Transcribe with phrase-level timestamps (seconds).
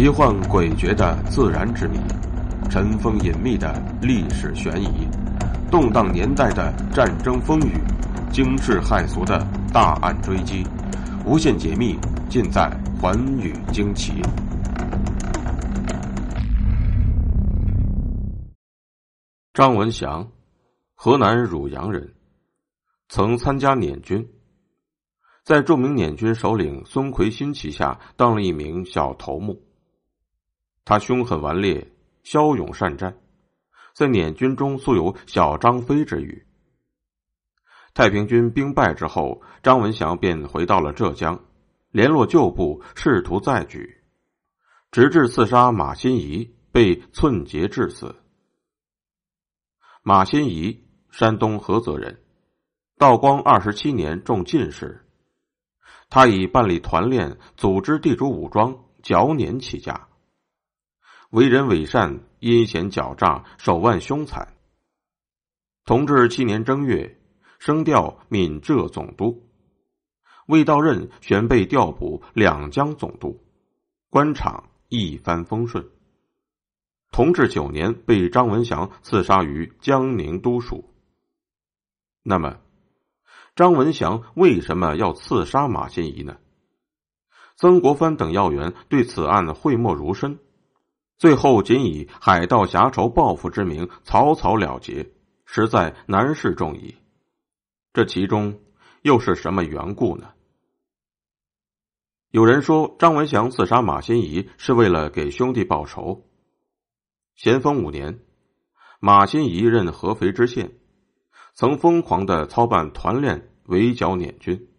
[0.00, 1.98] 奇幻诡谲的自然之谜，
[2.70, 5.06] 尘封隐秘的历史悬疑，
[5.70, 7.74] 动荡年代的战争风雨，
[8.32, 10.66] 惊世骇俗的大案追击，
[11.26, 11.98] 无限解密
[12.30, 12.62] 尽在
[12.98, 14.22] 《寰宇惊奇》。
[19.52, 20.26] 张文祥，
[20.94, 22.14] 河南汝阳人，
[23.10, 24.26] 曾参加捻军，
[25.44, 29.60] 在著名捻军首领孙奎新旗下当了一名小头目。
[30.84, 31.90] 他凶狠顽劣，
[32.22, 33.18] 骁勇善战，
[33.94, 36.46] 在捻军中素有“小张飞”之誉。
[37.92, 41.44] 太平军兵败之后，张文祥便回到了浙江，
[41.90, 44.02] 联络旧部，试图再举，
[44.90, 48.14] 直至刺杀马新贻，被寸节致死。
[50.02, 50.78] 马新贻，
[51.10, 52.22] 山东菏泽人，
[52.96, 55.04] 道光二十七年中进士。
[56.08, 60.08] 他以办理团练、组织地主武装、剿捻起家。
[61.30, 64.56] 为人伪善，阴险狡诈，手腕凶残。
[65.84, 67.20] 同治七年正月，
[67.60, 69.48] 升调闽浙总督，
[70.46, 73.40] 未到任，旋被调补两江总督，
[74.08, 75.88] 官场一帆风顺。
[77.12, 80.92] 同治九年，被张文祥刺杀于江宁都署。
[82.24, 82.58] 那么，
[83.54, 86.38] 张文祥为什么要刺杀马新贻呢？
[87.54, 90.40] 曾国藩等要员对此案讳莫如深。
[91.20, 95.12] 最后仅以海盗侠仇报复之名草草了结，
[95.44, 96.96] 实在难事众矣。
[97.92, 98.58] 这其中
[99.02, 100.30] 又是什么缘故呢？
[102.30, 106.24] 有人说张文祥刺杀马新贻是为了给兄弟报仇。
[107.34, 108.20] 咸丰五年，
[108.98, 110.72] 马新贻任合肥知县，
[111.52, 114.70] 曾疯狂的操办团练围剿捻军，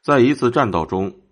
[0.00, 1.22] 在一次战斗中。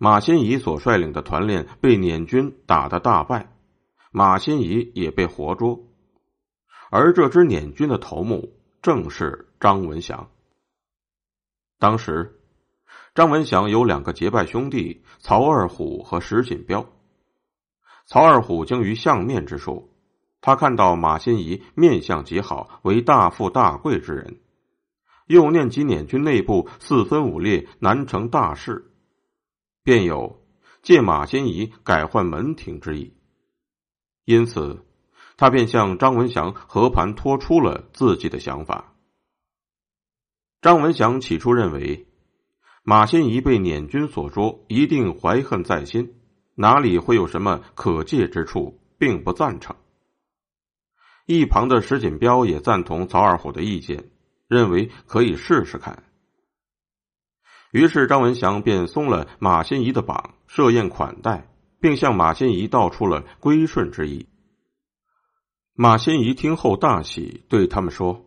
[0.00, 3.52] 马新贻所率领的团练被捻军打得大败，
[4.12, 5.80] 马新贻也被活捉，
[6.88, 10.30] 而这支捻军的头目正是张文祥。
[11.80, 12.38] 当时，
[13.12, 16.86] 张文祥有两个结拜兄弟曹二虎和石锦彪。
[18.06, 19.90] 曹二虎精于相面之术，
[20.40, 24.38] 他看到马新贻面相极好，为大富大贵之人，
[25.26, 28.84] 又念及捻军内部四分五裂，难成大事。
[29.88, 30.44] 便有
[30.82, 33.14] 借马新贻改换门庭之意，
[34.26, 34.84] 因此
[35.38, 38.92] 他便向张文祥和盘托出了自己的想法。
[40.60, 42.06] 张文祥起初认为
[42.82, 46.16] 马新贻被捻军所捉，一定怀恨在心，
[46.54, 49.74] 哪里会有什么可借之处，并不赞成。
[51.24, 54.10] 一旁的石锦彪也赞同曹二虎的意见，
[54.48, 56.07] 认为可以试试看。
[57.70, 61.48] 于是张文祥便松了马新贻的绑，设宴款待，
[61.80, 64.26] 并向马新贻道出了归顺之意。
[65.74, 68.24] 马新贻听后大喜，对他们说：“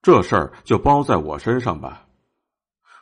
[0.00, 2.06] 这事儿就包在我身上吧。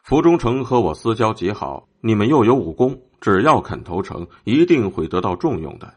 [0.03, 5.95] 福中诚和我私交极好，你们又有武功，只要肯投诚，一定会得到重用的。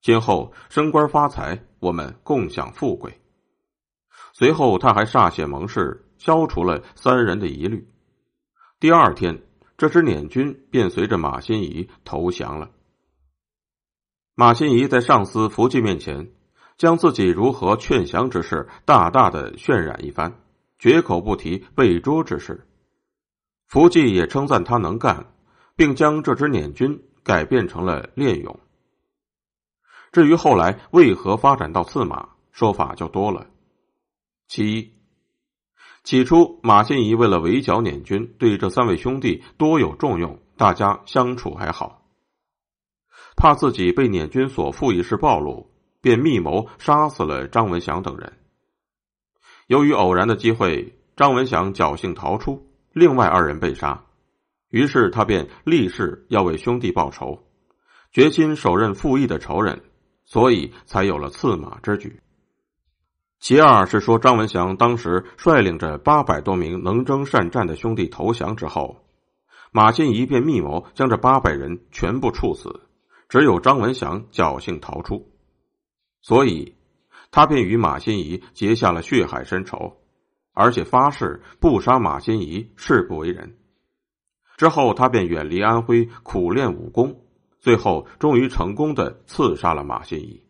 [0.00, 3.20] 今后升官发财，我们共享富贵。”
[4.32, 7.88] 随后他还歃血盟誓，消除了三人的疑虑。
[8.80, 9.42] 第二天，
[9.78, 12.70] 这支捻军便随着马新贻投降了。
[14.34, 16.32] 马新贻在上司福晋面前，
[16.76, 20.40] 将自己如何劝降之事大大的渲染一番，
[20.78, 22.66] 绝口不提被捉之事。
[23.68, 25.32] 福晋也称赞他能干，
[25.76, 28.60] 并将这支捻军改变成了练勇。
[30.12, 33.46] 至于后来为何发展到刺马，说法就多了。
[34.46, 34.93] 其一。
[36.04, 42.02] 起初，马新贻为了围剿捻军，对这三位兄弟多有重用，大家相处还好。
[43.36, 45.72] 怕自己被捻军所负一事暴露，
[46.02, 48.34] 便密谋杀死了张文祥等人。
[49.66, 54.04] 由于偶然的机会，张文祥侥幸逃出，另外二人被杀。
[54.68, 57.46] 于是他便立誓要为兄弟报仇，
[58.12, 59.80] 决心手刃负义的仇人，
[60.26, 62.20] 所以才有了刺马之举。
[63.44, 69.04] 其二是说，张文祥当时率领着八百多名能征善战的兄弟投降之后，
[69.70, 72.88] 马新贻便密谋将这八百人全部处死，
[73.28, 75.30] 只有张文祥侥幸逃出，
[76.22, 76.74] 所以
[77.30, 79.98] 他便与马新贻结下了血海深仇，
[80.54, 83.58] 而且发誓不杀马新贻誓不为人。
[84.56, 87.20] 之后，他便远离安徽，苦练武功，
[87.60, 90.40] 最后终于成功的刺杀了马新贻。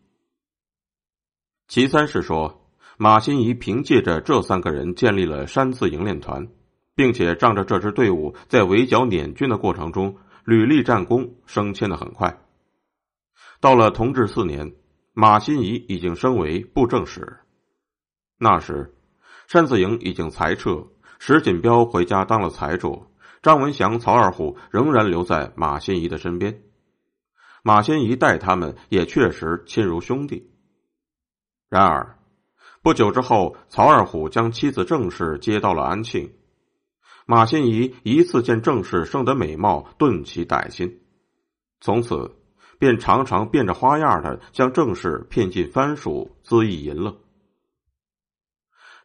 [1.67, 2.61] 其三是说。
[2.97, 6.47] 马新贻凭借着这三个人建立了山字营练团，
[6.95, 12.41] 并且仗着这支队伍在围剿捻军的过程中屡立战功，升迁的很快，
[13.59, 14.73] 到了同治四年，
[15.13, 17.37] 马新贻已经升为布政使。
[18.37, 18.95] 那时，
[19.47, 20.87] 山子营已经裁撤，
[21.19, 23.07] 石锦标回家当了财主，
[23.41, 26.61] 张文祥、曹二虎仍然留在马新贻的身边。
[27.63, 30.51] 马新贻待他们也确实亲如兄弟。
[31.69, 32.19] 然而，
[32.85, 36.35] 不久之后，曹二虎将妻子郑氏接到了安庆。
[37.25, 41.01] 马新贻一次见郑氏生得美貌，顿起歹心，
[41.81, 42.35] 从此
[42.77, 47.17] 便常常变着花样的将郑氏骗进藩署，恣意淫乐。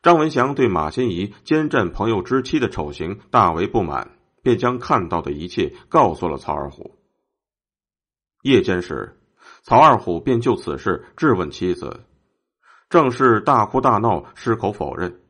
[0.02, 4.10] 张文祥对马新贻奸占朋友之妻的丑行大为不满，
[4.42, 6.98] 便将看到的一切告诉了曹二虎。
[8.42, 9.18] 夜间时，
[9.62, 12.00] 曹二虎便就此事质问妻子。
[12.90, 15.20] 正是大哭大闹，矢口否认。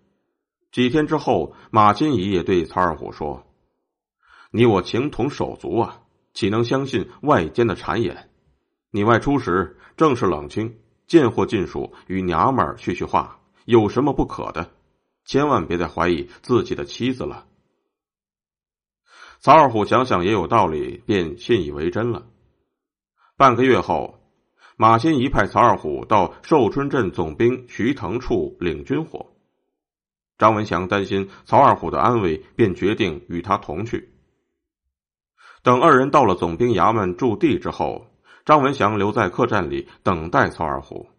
[0.72, 3.46] 几天之后，马金仪也对曹二虎说
[4.50, 6.00] ：“你我情同手足啊，
[6.32, 8.30] 岂能相信外间的谗言？
[8.90, 14.70] 你外出时正是冷清，见货尽数，与娘们儿叙叙话，有什么不可的？
[15.26, 17.46] 千万别再怀疑自己的妻子了。”
[19.40, 22.26] 曹二虎想想也有道理，便信以为真了。
[23.36, 24.18] 半个月后。
[24.80, 29.26] 马新贻派曹二虎到寿春镇总兵徐腾处领军火。
[30.38, 34.10] 张文祥担心曹二虎的安危，便决定与他同去。
[35.62, 38.06] 等二人到了总兵衙门驻地之后，
[38.46, 41.10] 张文祥留在客栈里等待曹二虎。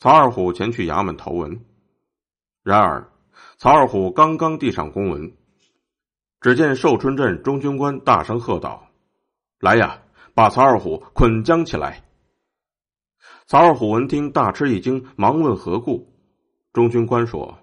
[0.00, 1.60] 曹二虎前去衙门投文。
[2.64, 3.08] 然而，
[3.56, 5.32] 曹二虎刚刚递上公文，
[6.40, 8.88] 只见寿春镇中军官大声喝道
[9.62, 10.02] ：“来呀，
[10.34, 12.02] 把曹二虎捆将起来！”
[13.48, 16.12] 曹二虎闻听，大吃一惊，忙问何故。
[16.72, 17.56] 中军官说：“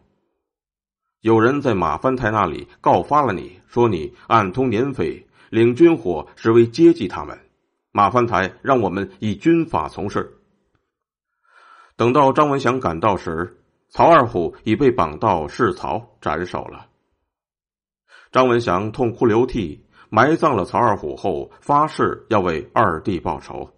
[1.20, 7.38] 有人在马藩台那里告发了你，说你暗通年匪，领军火实为接济他们。
[7.92, 10.38] 马藩台让我们以军法从事。”
[11.98, 16.88] 等到张文祥赶到时，曹二虎已被绑到市曹斩首了。
[18.32, 23.70] 张文祥痛哭流涕，埋葬了曹二虎后，发誓要为二弟报仇。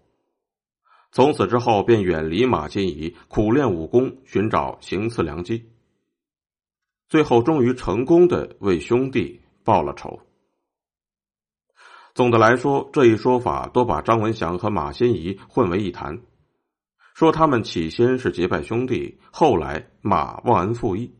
[1.15, 5.71] 从此之后，便远离马新贻，苦练武功，寻找行刺良机。
[7.07, 10.19] 最后，终于成功的为兄弟报了仇。
[12.13, 16.21] 总的来说，这一说法都把张文祥和马新贻混为一谈，
[17.13, 21.15] 说他们起先是结拜兄弟，后来马忘恩负义，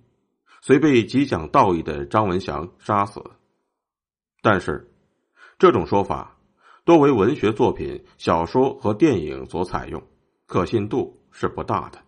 [0.59, 3.23] 遂被极讲道义的张文祥杀死。
[4.41, 4.91] 但是，
[5.57, 6.34] 这种说法。
[6.85, 10.03] 多为文学作品、小说和电影所采用，
[10.45, 12.04] 可信度是不大的。